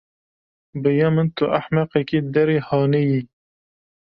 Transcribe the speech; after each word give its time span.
Bi 0.81 0.91
ya 0.99 1.07
min 1.15 1.27
tu 1.35 1.45
ehmeqekî 1.57 2.19
derê 2.33 2.59
hanê 2.67 3.01
yî. 3.11 3.21